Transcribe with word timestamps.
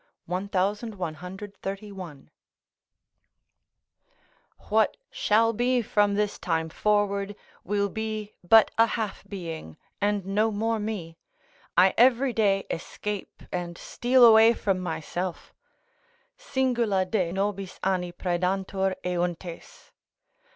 1131.] 0.25 2.31
what 4.69 4.97
shall 5.11 5.53
be 5.53 5.79
from 5.83 6.15
this 6.15 6.39
time 6.39 6.69
forward, 6.69 7.35
will 7.63 7.87
be 7.87 8.33
but 8.43 8.71
a 8.79 8.87
half 8.97 9.23
being, 9.29 9.77
and 10.01 10.25
no 10.25 10.49
more 10.49 10.79
me: 10.79 11.19
I 11.77 11.93
every 11.99 12.33
day 12.33 12.61
escape 12.71 13.43
and 13.51 13.77
steal 13.77 14.25
away 14.25 14.53
from 14.55 14.79
myself: 14.79 15.53
"Singula 16.35 17.05
de 17.05 17.31
nobis 17.31 17.79
anni 17.83 18.11
praedantur 18.11 18.95
euntes." 19.03 19.91